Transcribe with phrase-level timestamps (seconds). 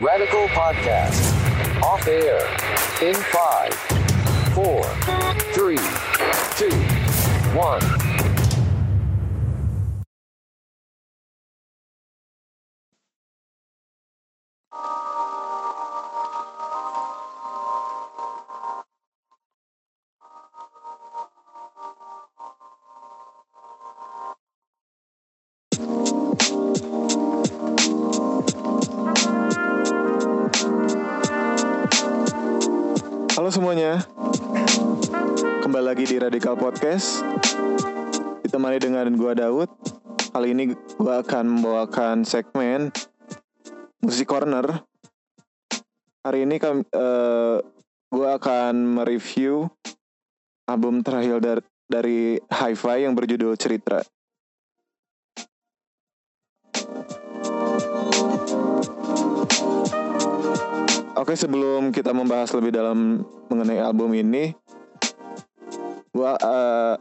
[0.00, 1.82] Radical Podcast.
[1.82, 2.40] Off air.
[3.02, 3.74] In five,
[4.54, 4.82] four,
[5.52, 5.76] three,
[6.56, 6.74] two,
[7.54, 8.09] one.
[36.80, 37.20] Podcast.
[38.40, 39.68] Ditemani dengan gua Daud.
[40.32, 42.88] Kali ini gua akan membawakan segmen
[44.00, 44.64] Musik Corner.
[46.24, 47.60] Hari ini kami, eh,
[48.08, 49.68] gua akan mereview
[50.72, 54.00] Album terakhir dar- dari Hi-Fi yang berjudul Cerita
[61.12, 63.20] Oke sebelum kita membahas lebih dalam
[63.52, 64.56] mengenai album ini,
[66.10, 66.94] gua eh,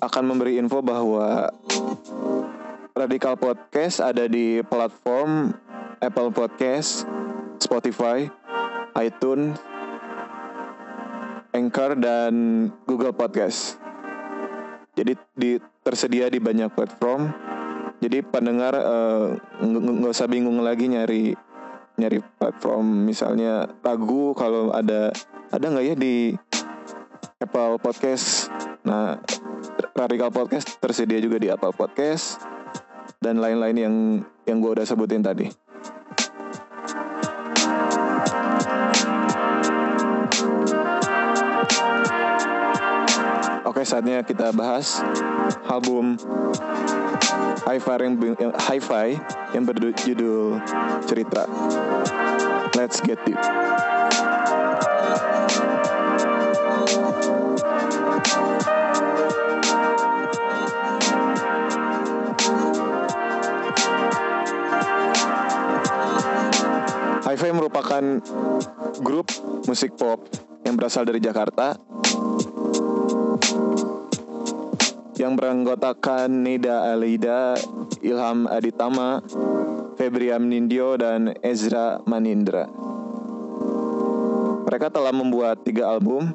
[0.00, 1.52] akan memberi info bahwa
[2.94, 5.52] Radikal Podcast ada di platform
[6.04, 7.08] Apple Podcast,
[7.58, 8.28] Spotify,
[9.00, 9.56] iTunes,
[11.54, 12.34] Anchor dan
[12.84, 13.80] Google Podcast.
[14.94, 17.30] Jadi di, tersedia di banyak platform.
[17.98, 19.26] Jadi pendengar eh,
[19.64, 21.34] nggak nggak usah bingung lagi nyari
[21.94, 25.14] nyari platform misalnya lagu kalau ada
[25.54, 26.34] ada nggak ya di
[27.42, 28.46] Apple Podcast.
[28.86, 29.18] Nah,
[29.96, 32.38] Radikal Podcast tersedia juga di Apple Podcast
[33.18, 33.94] dan lain-lain yang
[34.46, 35.50] yang gue udah sebutin tadi.
[43.64, 45.02] Oke, saatnya kita bahas
[45.66, 46.14] album
[47.64, 48.14] Hi-Fi yang,
[49.56, 50.62] yang berjudul
[51.08, 51.48] Cerita.
[52.76, 53.40] Let's get deep.
[67.34, 68.22] Hi-Fi merupakan
[69.02, 69.26] grup
[69.66, 70.22] musik pop
[70.62, 71.74] yang berasal dari Jakarta
[75.18, 77.58] yang beranggotakan Nida Alida,
[78.06, 79.18] Ilham Aditama,
[79.98, 82.70] Febriam Nindyo, dan Ezra Manindra.
[84.70, 86.30] Mereka telah membuat tiga album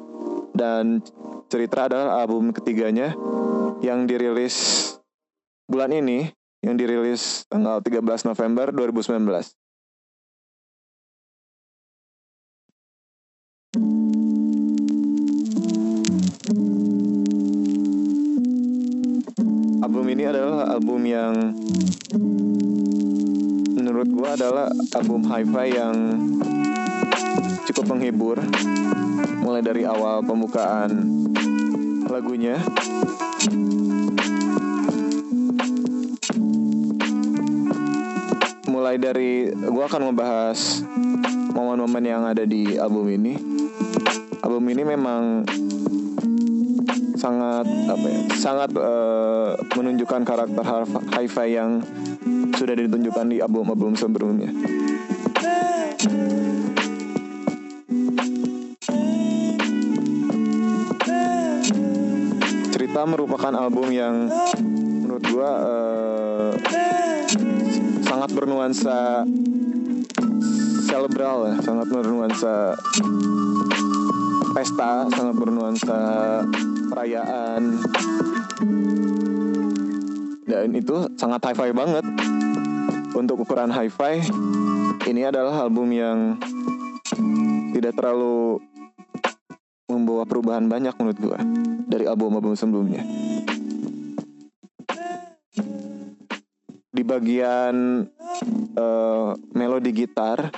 [0.52, 1.00] dan
[1.48, 3.16] Cerita adalah album ketiganya
[3.80, 4.84] yang dirilis
[5.64, 6.28] bulan ini,
[6.60, 9.48] yang dirilis tanggal 13 November 2019.
[13.70, 13.86] Album
[20.10, 21.54] ini adalah album yang
[23.78, 24.66] menurut gua adalah
[24.98, 25.94] album hi-fi yang
[27.70, 28.42] cukup menghibur
[29.38, 31.06] mulai dari awal pembukaan
[32.10, 32.58] lagunya.
[38.66, 40.82] Mulai dari gua akan membahas
[41.54, 43.49] momen-momen yang ada di album ini
[44.40, 45.44] album ini memang
[47.20, 50.64] sangat apa ya sangat eh, menunjukkan karakter
[51.12, 51.84] hi-fi yang
[52.56, 54.48] sudah ditunjukkan di album-album sebelumnya.
[62.72, 64.32] Cerita merupakan album yang
[65.04, 66.52] menurut gua eh,
[68.08, 69.28] sangat bernuansa
[70.88, 72.76] celebral ya, sangat bernuansa
[74.50, 75.98] pesta, sangat bernuansa
[76.90, 77.78] perayaan.
[80.44, 82.04] Dan itu sangat hi-fi banget.
[83.14, 84.22] Untuk ukuran hi-fi
[85.06, 86.38] ini adalah album yang
[87.74, 88.62] tidak terlalu
[89.90, 91.38] membawa perubahan banyak menurut gua
[91.90, 93.02] dari album-album sebelumnya.
[96.90, 98.06] Di bagian
[98.76, 100.52] uh, melodi gitar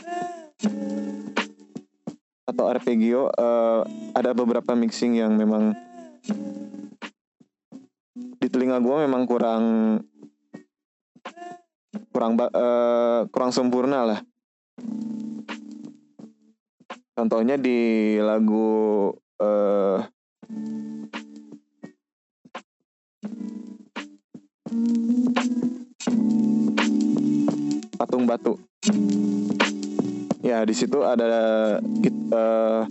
[2.53, 3.81] atau arpeggio uh,
[4.13, 5.73] ada beberapa mixing yang memang
[8.37, 9.65] di telinga gue memang kurang
[12.13, 14.21] kurang uh, kurang sempurna lah.
[17.13, 19.09] Contohnya di lagu
[19.41, 19.99] uh,
[27.97, 28.59] patung batu
[30.43, 31.31] ya di situ ada
[32.35, 32.83] uh,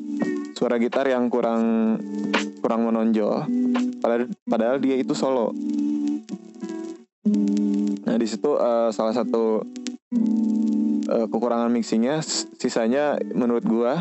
[0.56, 2.00] suara gitar yang kurang
[2.63, 3.45] kurang menonjol.
[4.00, 5.51] Padahal padahal dia itu solo.
[8.07, 9.62] Nah di situ uh, salah satu
[11.12, 12.24] uh, kekurangan mixingnya
[12.56, 14.00] sisanya menurut gua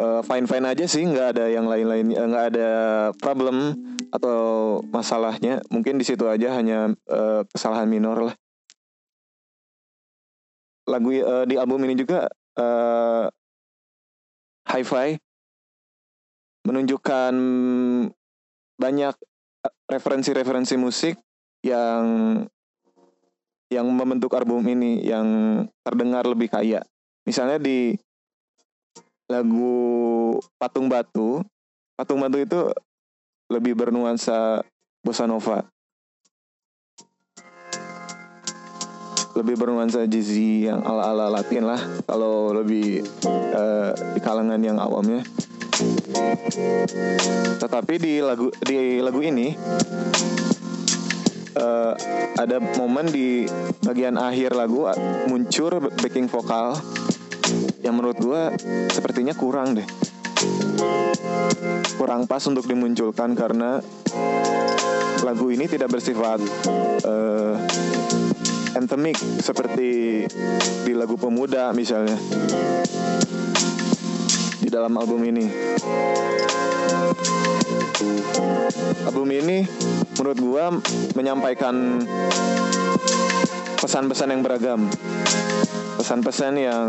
[0.00, 2.70] uh, fine fine aja sih nggak ada yang lain-lain nggak ada
[3.20, 3.76] problem
[4.10, 5.62] atau masalahnya.
[5.70, 8.34] Mungkin di situ aja hanya uh, kesalahan minor lah
[10.88, 13.26] lagu uh, di album ini juga uh,
[14.70, 15.18] hi-fi
[16.64, 17.34] menunjukkan
[18.80, 19.14] banyak
[19.90, 21.18] referensi-referensi musik
[21.60, 22.04] yang
[23.70, 25.26] yang membentuk album ini yang
[25.86, 26.82] terdengar lebih kaya.
[27.22, 27.94] Misalnya di
[29.30, 29.78] lagu
[30.58, 31.44] Patung Batu,
[31.94, 32.60] Patung Batu itu
[33.46, 34.66] lebih bernuansa
[35.06, 35.62] bossa nova.
[39.36, 43.04] Lebih bernuansa jazzy yang ala-ala Latin lah kalau lebih
[43.54, 45.22] uh, di kalangan yang awamnya.
[47.56, 49.54] Tetapi di lagu di lagu ini
[51.56, 51.92] uh,
[52.36, 53.46] ada momen di
[53.84, 54.86] bagian akhir lagu
[55.28, 56.76] muncul backing vokal
[57.80, 58.42] yang menurut gue
[58.92, 59.88] sepertinya kurang deh
[62.00, 63.80] kurang pas untuk dimunculkan karena
[65.20, 66.40] lagu ini tidak bersifat
[67.04, 67.54] uh,
[68.74, 70.24] anthemic seperti
[70.86, 72.14] di lagu pemuda misalnya.
[74.60, 75.46] Di dalam album ini.
[79.08, 79.66] Album ini
[80.18, 80.64] menurut gue
[81.18, 82.04] menyampaikan
[83.80, 84.80] pesan-pesan yang beragam.
[85.98, 86.88] Pesan-pesan yang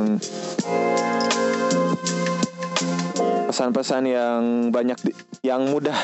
[3.51, 4.41] pesan-pesan yang
[4.71, 5.11] banyak di,
[5.43, 5.97] yang mudah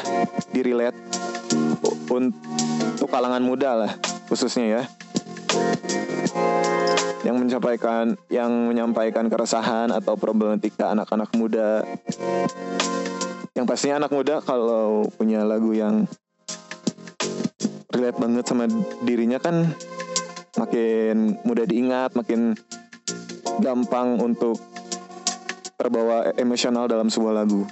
[0.52, 0.92] dirilet
[2.12, 3.92] untuk kalangan muda lah
[4.28, 4.84] khususnya ya
[7.26, 11.84] yang menyampaikan yang menyampaikan keresahan atau problematika anak-anak muda.
[13.52, 16.08] Yang pastinya anak muda kalau punya lagu yang
[17.92, 18.70] relate banget sama
[19.02, 19.74] dirinya kan
[20.58, 22.54] makin mudah diingat makin
[23.58, 24.62] gampang untuk
[25.78, 27.66] terbawa emosional dalam sebuah lagu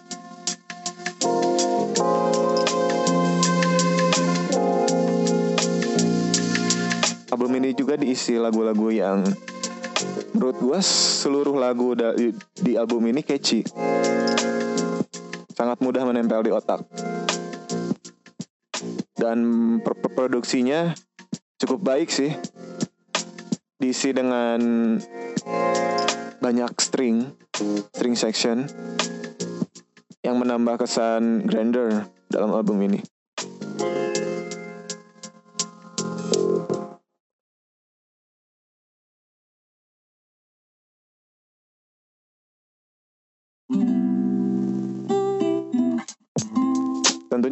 [7.55, 9.23] ini juga diisi lagu-lagu yang
[10.35, 13.63] menurut gue seluruh lagu di, di album ini catchy.
[15.55, 16.83] Sangat mudah menempel di otak.
[19.15, 19.79] Dan
[20.13, 20.91] produksinya
[21.55, 22.35] cukup baik sih.
[23.79, 24.59] Diisi dengan
[26.43, 27.25] banyak string
[27.95, 28.67] string section
[30.21, 33.14] yang menambah kesan grander dalam album ini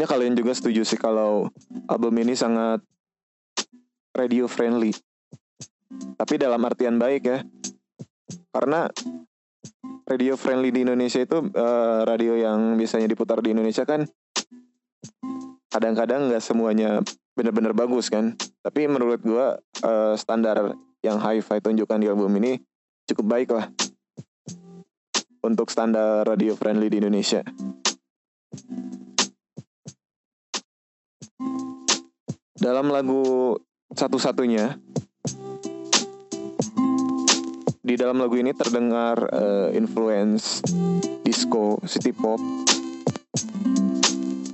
[0.04, 1.48] Tentunya kalian juga setuju sih kalau
[1.88, 2.84] album ini sangat
[4.12, 4.92] radio friendly.
[6.20, 7.40] Tapi dalam artian baik ya.
[8.52, 8.92] Karena
[10.04, 14.04] radio friendly di Indonesia itu uh, radio yang biasanya diputar di Indonesia kan
[15.72, 17.00] kadang-kadang nggak semuanya
[17.32, 18.36] benar-benar bagus kan.
[18.60, 19.56] Tapi menurut gua
[19.88, 22.60] uh, standar yang hi-fi tunjukkan di album ini
[23.08, 23.72] cukup baik lah
[25.48, 27.40] untuk standar radio friendly di Indonesia.
[32.58, 33.58] Dalam lagu
[33.94, 34.78] satu-satunya
[37.84, 40.64] di dalam lagu ini terdengar uh, influence
[41.28, 42.40] disco, city pop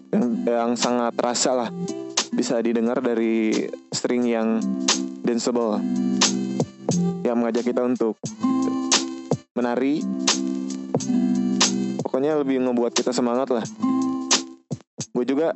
[0.10, 1.70] yang, yang sangat terasa lah
[2.34, 4.60] bisa didengar dari string yang
[5.22, 5.78] danceable
[7.22, 8.18] yang mengajak kita untuk
[9.54, 10.02] menari.
[12.02, 13.66] Pokoknya lebih ngebuat kita semangat lah.
[15.14, 15.54] Gue juga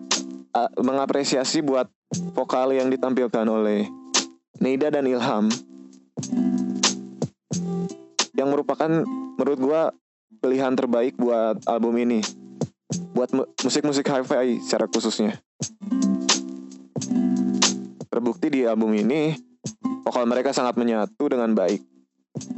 [0.54, 1.90] uh, mengapresiasi buat
[2.38, 3.90] vokal yang ditampilkan oleh
[4.62, 5.50] Neida dan Ilham.
[8.34, 8.90] Yang merupakan
[9.38, 9.82] menurut gue
[10.40, 12.22] pilihan terbaik buat album ini.
[13.14, 13.34] Buat
[13.66, 15.42] musik-musik hi-fi secara khususnya.
[18.10, 19.34] Terbukti di album ini
[20.06, 21.82] vokal mereka sangat menyatu dengan baik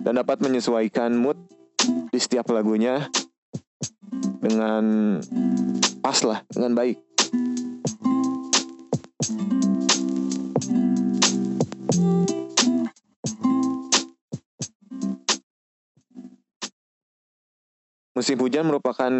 [0.03, 1.39] dan dapat menyesuaikan mood
[2.11, 3.07] di setiap lagunya
[4.43, 5.17] dengan
[6.03, 7.04] pas lah dengan baik
[18.15, 19.11] Musim Hujan merupakan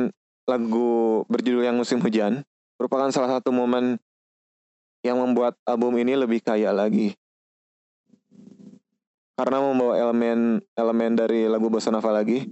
[0.48, 2.48] lagu berjudul yang Musim Hujan,
[2.80, 4.00] merupakan salah satu momen
[5.04, 7.16] yang membuat album ini lebih kaya lagi.
[9.36, 12.48] Karena membawa elemen-elemen dari lagu Bossa Nova lagi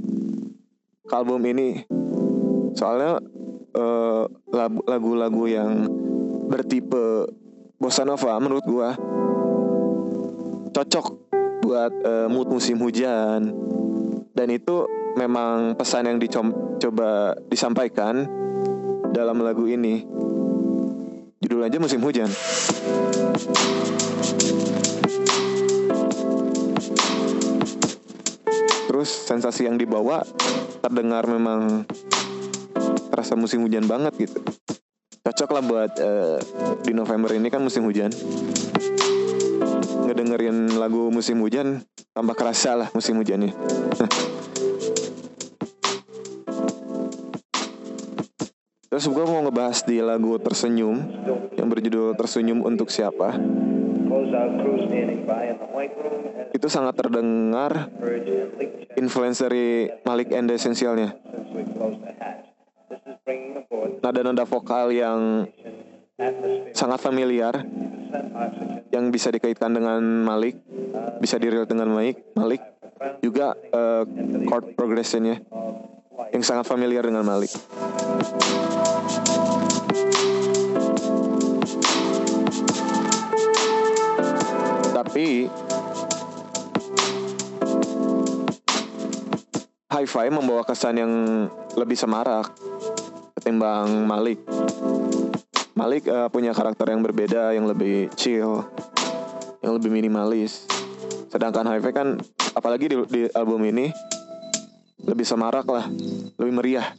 [1.04, 1.80] ke album ini.
[2.76, 3.24] Soalnya
[3.76, 4.28] uh,
[4.88, 5.88] lagu-lagu yang
[6.52, 7.32] bertipe
[7.80, 9.00] Bossa Nova menurut gua
[10.74, 11.06] cocok
[11.62, 13.54] buat uh, mood musim hujan.
[14.34, 18.26] Dan itu memang pesan yang dicoba disampaikan
[19.14, 20.02] dalam lagu ini.
[21.46, 22.28] Judul aja musim hujan.
[28.90, 30.26] Terus sensasi yang dibawa
[30.82, 31.86] terdengar memang
[33.14, 34.42] terasa musim hujan banget gitu.
[35.24, 36.38] Cocok lah buat uh,
[36.82, 38.12] di November ini kan musim hujan
[40.08, 41.84] ngedengerin lagu musim hujan
[42.16, 43.52] tambah kerasa lah musim hujannya
[48.94, 50.94] Terus gue mau ngebahas di lagu Tersenyum
[51.58, 53.34] yang berjudul Tersenyum untuk siapa.
[56.54, 57.90] Itu sangat terdengar
[58.94, 61.10] influence dari Malik and Essentialnya.
[64.06, 65.50] Nada-nada vokal yang
[66.78, 67.58] sangat familiar
[68.94, 70.62] yang bisa dikaitkan dengan Malik,
[71.18, 72.62] bisa dirilis dengan Malik, Malik
[73.26, 74.06] juga uh,
[74.46, 75.42] chord progressionnya
[76.30, 77.50] yang sangat familiar dengan Malik.
[84.94, 85.50] Tapi
[89.94, 91.14] Hi-Fi membawa kesan yang
[91.74, 92.54] lebih semarak
[93.38, 94.42] ketimbang Malik.
[95.74, 98.62] Malik uh, punya karakter yang berbeda, yang lebih chill,
[99.66, 100.70] yang lebih minimalis.
[101.34, 102.22] Sedangkan Hi-Fi kan,
[102.54, 103.90] apalagi di, di album ini
[105.02, 105.90] lebih semarak lah,
[106.38, 106.94] lebih meriah.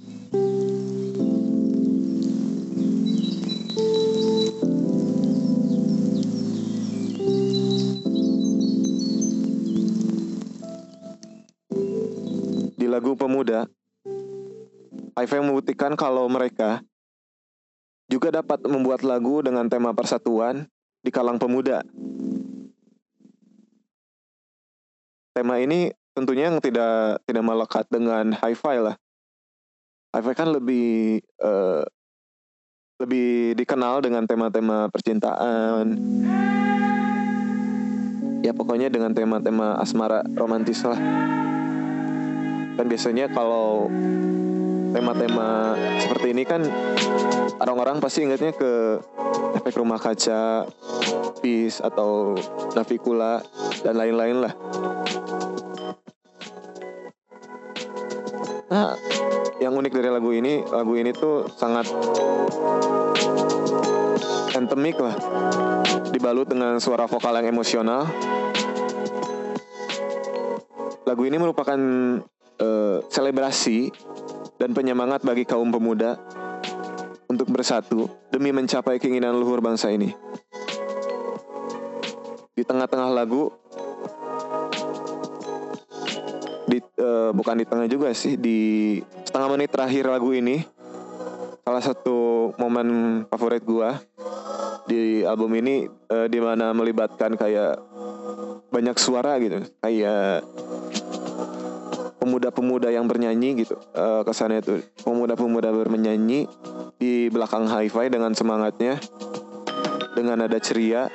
[12.74, 13.70] Di lagu Pemuda,
[15.14, 16.82] Ive membuktikan kalau mereka
[18.08, 20.68] juga dapat membuat lagu dengan tema persatuan
[21.00, 21.84] di kalang pemuda.
[25.34, 28.96] Tema ini tentunya yang tidak tidak melekat dengan hi-fi lah.
[30.14, 31.82] Hi-fi kan lebih uh,
[33.02, 35.98] lebih dikenal dengan tema-tema percintaan.
[38.44, 41.00] Ya pokoknya dengan tema-tema asmara romantis lah
[42.74, 43.88] kan biasanya kalau
[44.94, 46.62] tema-tema seperti ini kan
[47.58, 49.02] orang-orang pasti ingatnya ke
[49.58, 50.70] efek rumah kaca,
[51.42, 52.38] Peace atau
[52.78, 53.42] Navikula
[53.82, 54.54] dan lain-lain lah.
[58.70, 58.98] Nah,
[59.62, 61.86] yang unik dari lagu ini, lagu ini tuh sangat
[64.54, 65.14] anthemic lah,
[66.10, 68.06] dibalut dengan suara vokal yang emosional.
[71.04, 71.78] Lagu ini merupakan
[72.58, 73.92] uh, selebrasi
[74.64, 76.16] dan penyemangat bagi kaum pemuda
[77.28, 80.08] untuk bersatu demi mencapai keinginan luhur bangsa ini.
[82.56, 83.52] Di tengah-tengah lagu,
[86.64, 88.96] di, uh, bukan di tengah juga sih, di
[89.28, 90.64] setengah menit terakhir lagu ini,
[91.60, 94.00] salah satu momen favorit gua
[94.88, 97.76] di album ini uh, di mana melibatkan kayak
[98.72, 100.40] banyak suara gitu, kayak
[102.24, 106.48] pemuda-pemuda yang bernyanyi gitu uh, kesannya itu pemuda-pemuda bernyanyi
[106.96, 108.96] di belakang hi-fi dengan semangatnya
[110.16, 111.12] dengan nada ceria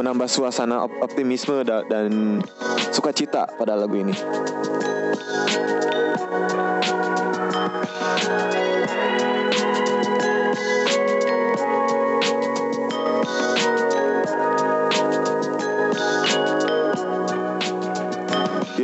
[0.00, 2.38] menambah suasana optimisme dan
[2.94, 4.14] sukacita pada lagu ini.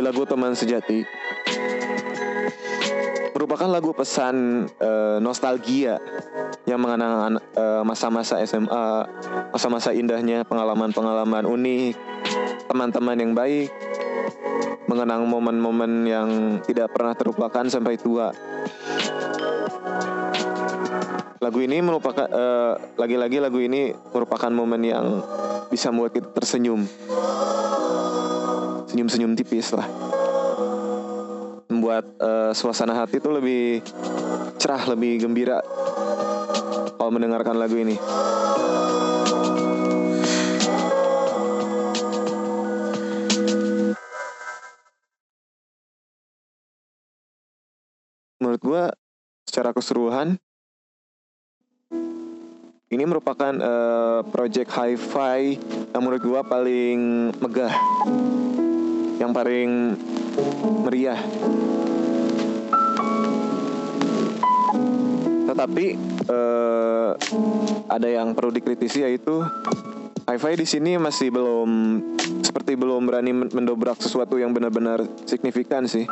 [0.02, 1.02] Lagu Teman Sejati
[3.44, 6.00] merupakan lagu pesan uh, nostalgia
[6.64, 8.86] yang mengenang uh, masa-masa SMA,
[9.52, 11.94] masa-masa indahnya, pengalaman-pengalaman unik,
[12.72, 13.68] teman-teman yang baik,
[14.88, 16.28] mengenang momen-momen yang
[16.64, 18.32] tidak pernah terlupakan sampai tua.
[21.44, 25.20] Lagu ini merupakan uh, lagi-lagi lagu ini merupakan momen yang
[25.68, 26.88] bisa membuat kita tersenyum
[28.94, 29.90] senyum-senyum tipis lah.
[31.66, 33.82] Membuat uh, suasana hati itu lebih
[34.54, 35.58] cerah lebih gembira
[36.94, 37.98] kalau mendengarkan lagu ini.
[48.38, 48.82] Menurut gue
[49.50, 50.38] secara keseluruhan
[52.94, 55.58] ini merupakan uh, project hi-fi
[55.90, 56.98] yang menurut gue paling
[57.42, 57.74] megah
[59.18, 59.94] yang paling
[60.82, 61.20] meriah.
[65.44, 65.86] Tetapi
[66.26, 67.14] uh,
[67.86, 69.44] ada yang perlu dikritisi yaitu
[70.24, 72.00] Hi-Fi di sini masih belum
[72.40, 76.08] seperti belum berani men- mendobrak sesuatu yang benar-benar signifikan sih.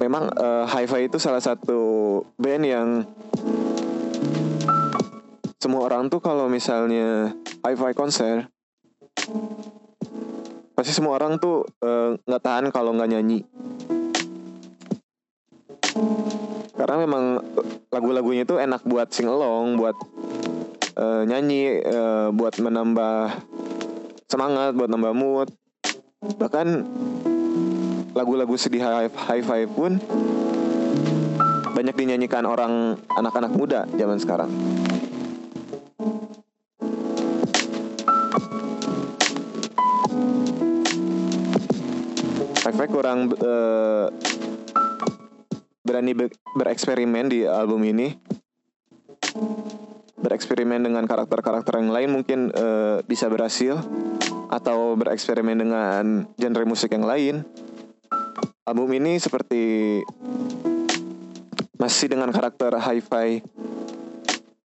[0.00, 2.88] Memang eh, Hi-Fi itu salah satu band yang
[5.60, 7.36] semua orang tuh kalau misalnya
[7.68, 8.48] Hi-Fi konser
[10.76, 13.40] pasti semua orang tuh eh, nggak tahan kalau nggak nyanyi.
[16.76, 17.40] Karena memang
[17.88, 19.96] lagu-lagunya itu enak buat sing along, buat
[21.00, 23.32] eh, nyanyi, eh, buat menambah
[24.28, 25.48] semangat, buat nambah mood.
[26.36, 26.66] Bahkan
[28.12, 29.96] lagu-lagu sedih high five pun
[31.72, 34.52] banyak dinyanyikan orang anak-anak muda zaman sekarang.
[42.96, 44.08] Kurang eh,
[45.84, 48.16] berani be- bereksperimen di album ini.
[50.16, 53.76] Bereksperimen dengan karakter-karakter yang lain mungkin eh, bisa berhasil.
[54.48, 57.44] Atau bereksperimen dengan genre musik yang lain.
[58.64, 60.00] Album ini seperti
[61.76, 63.44] masih dengan karakter hi-fi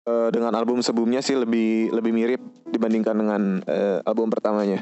[0.10, 4.82] Eh, dengan album sebelumnya sih lebih lebih mirip dibandingkan dengan eh, album pertamanya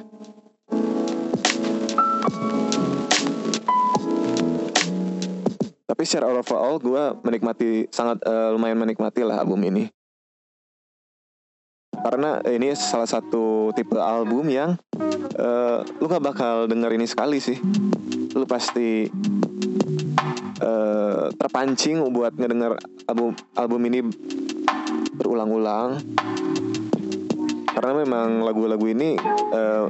[5.97, 9.89] tapi secara overall gue menikmati sangat eh, lumayan menikmati lah album ini.
[11.89, 14.77] Karena ini salah satu tipe album yang
[15.33, 17.57] eh, lu nggak bakal denger ini sekali sih.
[18.29, 19.09] Lu pasti
[20.61, 22.77] eh, terpancing buat ngedenger
[23.09, 24.05] album album ini
[25.17, 25.97] berulang-ulang.
[27.73, 29.17] Karena memang lagu-lagu ini
[29.49, 29.85] eh,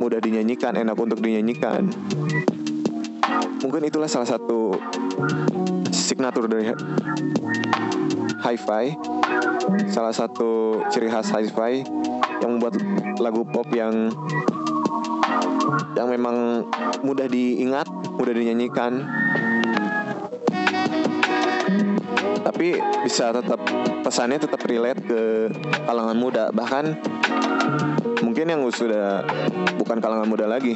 [0.00, 1.92] mudah dinyanyikan enak untuk dinyanyikan
[3.62, 4.74] mungkin itulah salah satu
[5.94, 6.70] signatur dari
[8.42, 8.98] hi-fi
[9.88, 11.86] salah satu ciri khas hi-fi
[12.42, 12.74] yang membuat
[13.22, 14.10] lagu pop yang
[15.94, 16.66] yang memang
[17.06, 17.86] mudah diingat,
[18.18, 19.06] mudah dinyanyikan.
[22.42, 23.60] Tapi bisa tetap
[24.02, 25.20] pesannya tetap relate ke
[25.86, 26.98] kalangan muda, bahkan
[28.20, 29.22] mungkin yang sudah
[29.78, 30.74] bukan kalangan muda lagi.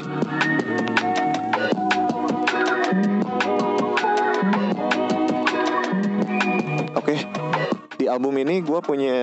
[8.16, 9.16] Album ini gue punya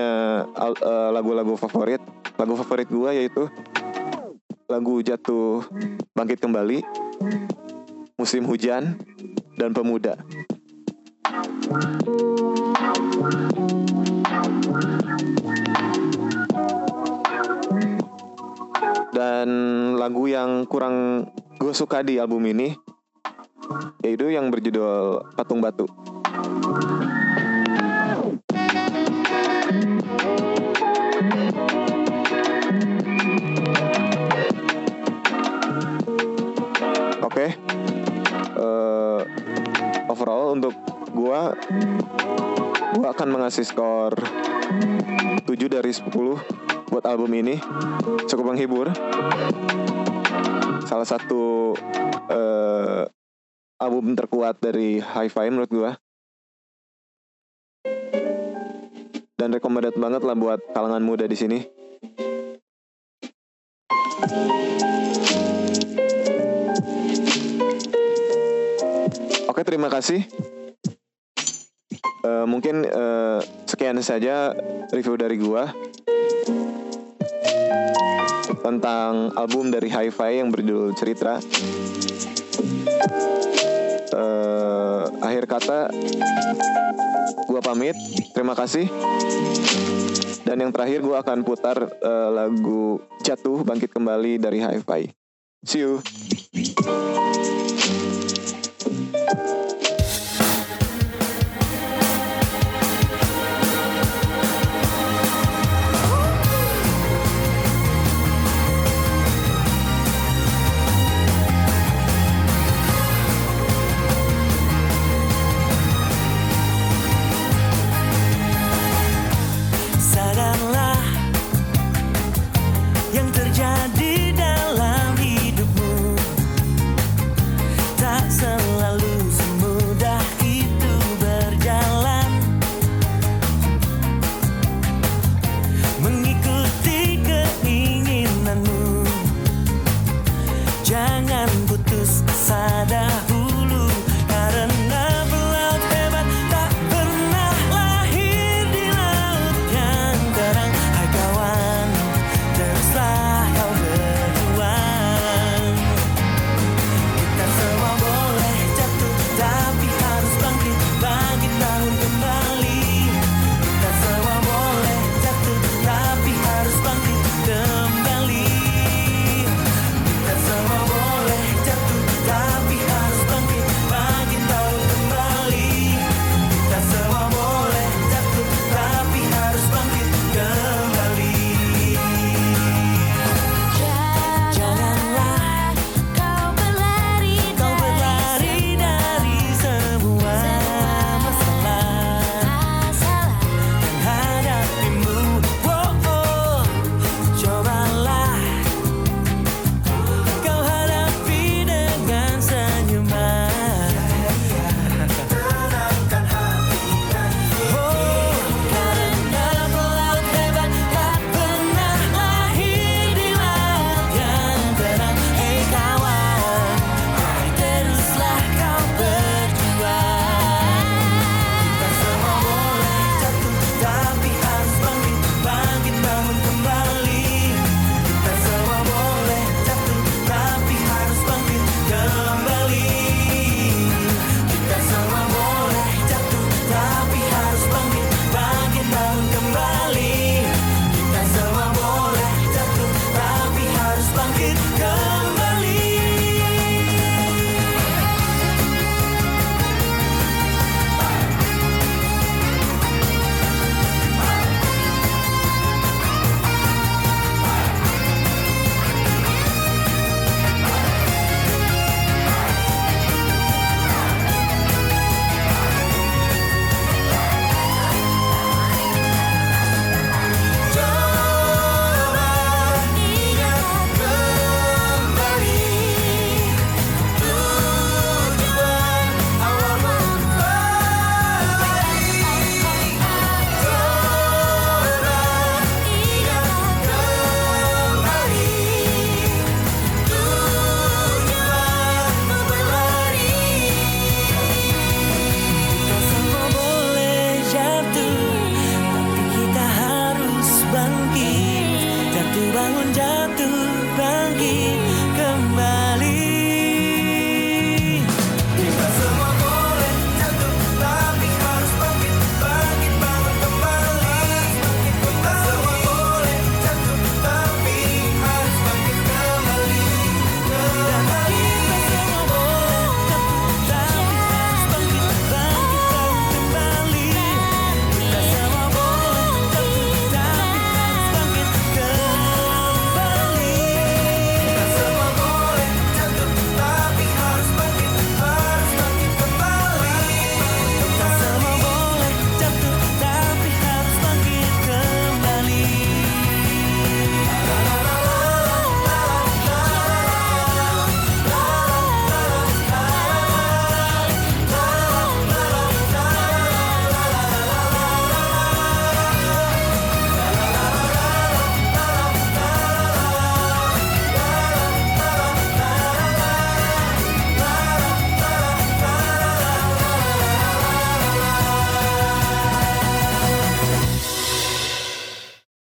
[0.54, 1.98] eh, lagu-lagu favorit.
[2.38, 3.50] Lagu favorit gue yaitu
[4.70, 5.66] lagu Jatuh
[6.14, 6.86] Bangkit Kembali,
[8.14, 8.94] Musim Hujan,
[9.58, 10.14] dan Pemuda.
[19.10, 19.48] Dan
[19.98, 21.26] lagu yang kurang
[21.58, 22.78] gue suka di album ini
[24.06, 25.90] yaitu yang berjudul Patung Batu.
[40.24, 40.72] Overall untuk
[41.12, 41.52] gua
[42.96, 46.08] gua akan mengasih skor 7 dari 10
[46.88, 47.60] buat album ini.
[48.24, 48.88] Cukup menghibur.
[50.88, 51.76] Salah satu
[52.32, 53.04] eh,
[53.76, 55.90] album terkuat dari Hi-Fi menurut gua.
[59.36, 61.60] Dan recommended banget lah buat kalangan muda di sini.
[69.64, 70.22] Terima kasih.
[72.24, 74.52] Eh, mungkin eh, sekian saja
[74.92, 75.68] review dari gua
[78.64, 81.36] tentang album dari Hi-Fi yang berjudul Cerita.
[84.08, 85.92] Eh, akhir kata,
[87.44, 87.96] gua pamit.
[88.32, 88.88] Terima kasih.
[90.48, 95.12] Dan yang terakhir gua akan putar eh, lagu Jatuh Bangkit Kembali dari Hi-Fi.
[95.64, 96.00] See you.
[99.14, 99.63] thank you